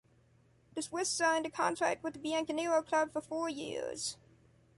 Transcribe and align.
The 0.73 0.81
Swiss 0.81 1.09
signed 1.09 1.45
a 1.45 1.51
contract 1.51 2.03
with 2.03 2.13
the 2.13 2.19
“Bianconero” 2.21 2.83
Club 2.83 3.13
for 3.13 3.21
four 3.21 3.49
years. 3.49 4.17